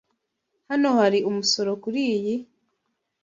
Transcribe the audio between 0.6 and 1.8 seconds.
Hano hari umusoro